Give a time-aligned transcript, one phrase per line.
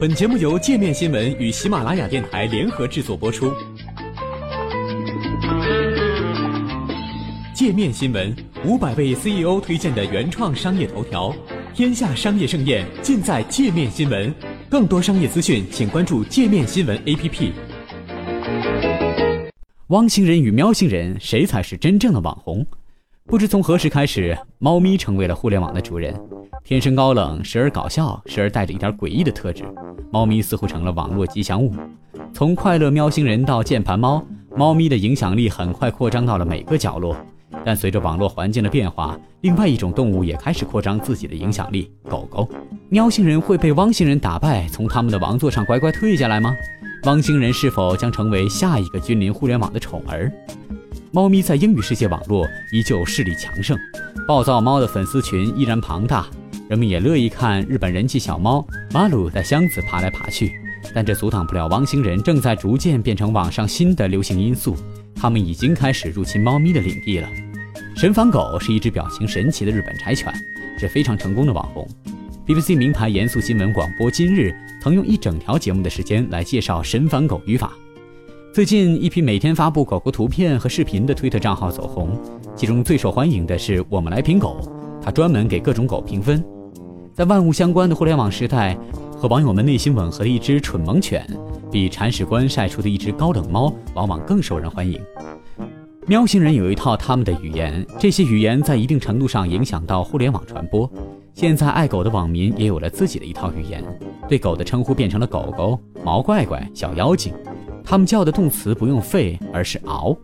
[0.00, 3.52] 本节目由界面新闻与喜马拉雅电台联合制作播出。
[7.52, 8.32] 界面新闻
[8.64, 11.34] 五百位 CEO 推荐的原创商业头条，
[11.74, 14.32] 天下商业盛宴尽在界面新闻。
[14.70, 17.50] 更多商业资讯，请关注界面新闻 APP。
[19.88, 22.64] 汪星人与喵星人，谁才是真正的网红？
[23.24, 26.14] 不知从何时开始，猫咪成为了互联网的主人。
[26.68, 29.64] 天生高冷，时而搞笑，时而带着一点诡异的特质，
[30.12, 31.72] 猫咪似乎成了网络吉祥物。
[32.30, 34.22] 从快乐喵星人到键盘猫，
[34.54, 37.16] 猫咪的影响力很快扩张到了每个角落。
[37.64, 42.46] 但随着网络环境的变化，另外一种动物也开始扩张自己的影响力——狗狗。
[42.90, 46.54] 喵星人会被汪星人打败，从他们的王座上乖乖退下来吗？
[47.04, 50.30] 汪星人是否将成为下一个君临互联网的宠儿？
[51.12, 53.74] 猫咪在英语世界网络依旧势力强盛，
[54.26, 56.26] 暴躁猫的粉丝群依然庞大。
[56.68, 60.52] 人们也乐意看日本人气小猫马鲁在箱子爬来爬去，
[60.94, 64.76] 但这阻挡不了汪星人正在逐渐变成网上新的流行因素。
[65.14, 67.28] 他们已经开始入侵猫咪的领地了。
[67.96, 70.30] 神反狗是一只表情神奇的日本柴犬，
[70.78, 71.88] 是非常成功的网红。
[72.46, 77.72] BBC 名牌严肃新闻广播今日曾用一整条节目的时间来介绍神反狗语法。
[78.52, 82.20] 最近，一批每天发布狗狗图片和视频的推特账号走红，
[82.54, 84.60] 其中最受欢迎的是“我们来评狗”，
[85.02, 86.44] 它专门给各种狗评分。
[87.18, 88.78] 在万物相关的互联网时代，
[89.10, 91.28] 和网友们内心吻合的一只蠢萌犬，
[91.68, 95.02] 比铲屎官晒出的一只高冷猫往往更受人欢迎。
[96.06, 100.88] 喵星人有一套他们的语言，这些语言在一定程度上影响到互联网传播。
[101.34, 103.82] 现在爱狗的网民也有了自己的一套语言，
[104.28, 107.34] 对狗的称呼变成了狗狗、毛怪怪、小妖精，
[107.82, 110.16] 他们叫的动词不用吠，而是嗷。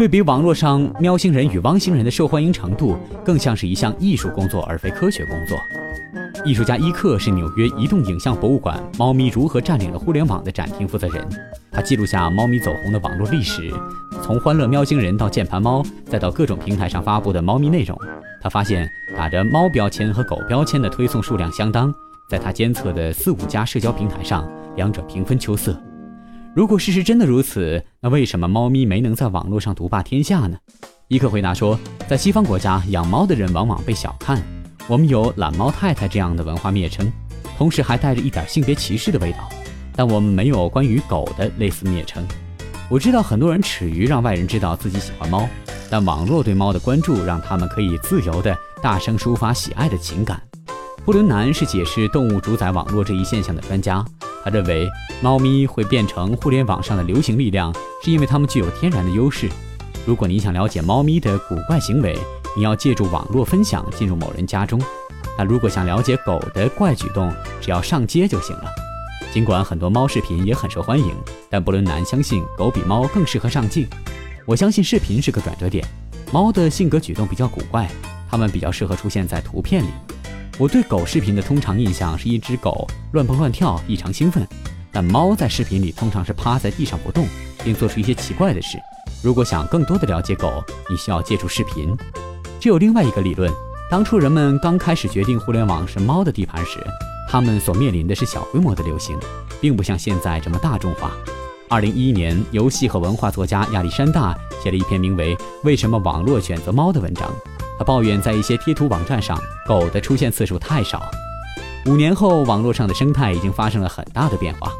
[0.00, 5.58] 对比网络上喵星人与汪星人的受欢迎程度，更像是一项艺术工作而非科学工作。
[6.42, 11.22] 艺术家伊克是纽约移动影像博物馆“猫咪如何占领了互联网”的展厅负责人，
[11.70, 13.70] 他记录下猫咪走红的网络历史，
[14.22, 17.94] 从欢乐喵星人到键盘猫，再到各种平台上发布的猫咪内容。
[18.40, 21.94] 他发现打着猫标签和狗标签的推送数量相当，
[22.26, 25.78] 在他监测的四五家社交平台上，两者平分秋色。
[26.52, 30.58] 如果事实真的如此，那为什么猫咪没能在网络上独霸天下呢？
[31.06, 31.78] 伊克回答说，
[32.08, 34.42] 在西方国家，养猫的人往往被小看，
[34.88, 37.10] 我们有“懒猫太太”这样的文化蔑称，
[37.56, 39.48] 同时还带着一点性别歧视的味道。
[39.94, 42.26] 但我们没有关于狗的类似蔑称。
[42.88, 45.48] 我知道很多人耻于让外人知道自己喜欢猫，
[45.88, 50.42] 但网络对猫的关注让他们可以自由地大声抒发喜爱的情感。
[51.04, 54.04] 布伦南是解释动物主宰网络这一现象的专家。
[54.44, 54.88] 他认为，
[55.22, 59.48] 猫咪会变成互联网上的流行力量，是因为它们具有天然的优势。
[60.06, 62.18] 如果你想了解猫咪的古怪行为，
[62.56, 64.80] 你要借助网络分享进入某人家中；
[65.36, 68.64] 但如果想了解狗的怪举动，只要上街就行了。
[69.32, 71.14] 尽管很多猫视频也很受欢迎，
[71.48, 73.86] 但布伦南相信狗比猫更适合上镜。
[74.46, 75.86] 我相信视频是个转折点。
[76.32, 77.88] 猫的性格举动比较古怪，
[78.28, 79.88] 它们比较适合出现在图片里。
[80.60, 84.46] 我对狗视频的通常印象是一只狗乱蹦乱跳，异常兴奋。
[84.92, 87.26] 但猫在视频里通常是趴在地上不动，
[87.64, 88.76] 并做出一些奇怪的事。
[89.22, 91.96] 如果想更多的了解狗，你需要借助视频。
[92.60, 93.50] 这有另外一个理论：
[93.90, 96.78] 当初人们刚开始决定互联网是猫的地盘时，
[97.26, 99.18] 他们所面临的是小规模的流行，
[99.62, 101.12] 并不像现在这么大众化。
[101.70, 105.34] 二零一一年，游戏和文化作家亚历山大写了一篇名为
[105.64, 107.32] 《为什么网络选择猫》的文章。
[107.80, 111.10] 他抱怨，在一些贴图网站上，狗的出现次数太少。
[111.86, 114.70] 五年后，网络上的生态已经发生了很大的变化。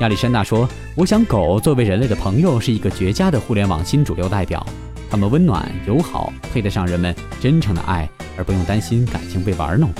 [0.00, 4.62] 亚历山大说：“我想，狗作为人类的朋友，是一个绝佳的互联网新主流代表。
[5.10, 9.90] 它们温暖友好，配得上人们真诚的爱，而不用担心感情被玩弄。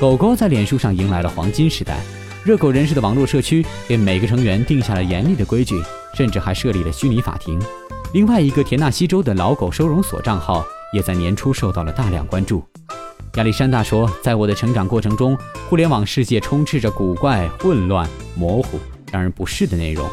[0.00, 2.00] 狗狗在脸书上迎来了黄金时代。
[2.42, 5.80] 热狗人士的网络社区给每个成员定下了严厉的规矩，
[6.12, 7.62] 甚至还设立了虚拟法庭。
[8.12, 12.62] 另外一个田纳西州的老狗收容所账号。”也在年初受到了大量关注。
[13.34, 15.36] 亚历山大说：“在我的成长过程中，
[15.68, 18.80] 互联网世界充斥着古怪、混乱、模糊、
[19.12, 20.08] 让人不适的内容，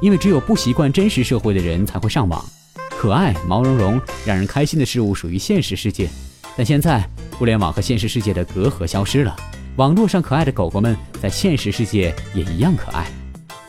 [0.00, 2.42] 因为只有不习惯真实社会的人才会上网。
[2.90, 6.08] 可爱、毛茸茸、让人开心的事物属于现实世界，
[6.56, 7.06] 但现在
[7.38, 9.36] 互联网和现实世界的隔阂消失了，
[9.76, 13.06] 网络上可爱的狗狗们在现实世界也一样可爱。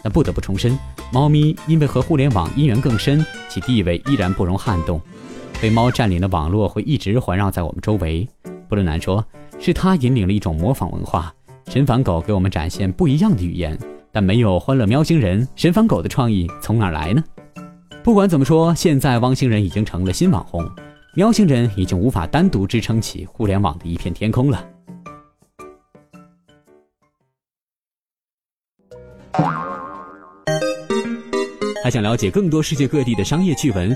[0.03, 0.77] 但不得不重申，
[1.11, 5.01] 猫咪因为和互联网因缘更深，其地位依然不容撼动。”
[5.61, 8.27] 被猫占领的网络会一直环绕在我们周围，
[8.67, 9.23] 布伦南说，
[9.59, 11.31] 是他引领了一种模仿文化。
[11.67, 13.77] 神反狗给我们展现不一样的语言，
[14.11, 17.23] 但没有欢乐喵星人，神反狗的创意从哪来呢？
[18.03, 20.67] 不管怎么说，现在汪星人已经成了新网红，
[21.13, 24.67] 喵星人已经无法单独支撑起互联网的一片天空了。
[31.83, 33.95] 还想了解更多世界各地的商业趣闻，